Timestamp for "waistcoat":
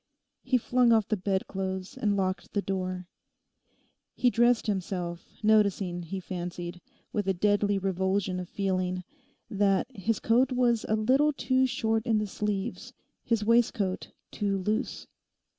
13.45-14.11